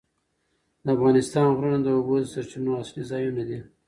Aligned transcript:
د 0.85 0.87
افغانستان 0.95 1.45
غرونه 1.57 1.79
د 1.83 1.87
اوبو 1.97 2.15
د 2.21 2.25
سرچینو 2.33 2.71
اصلي 2.81 3.03
ځایونه 3.11 3.41
دي. 3.49 3.59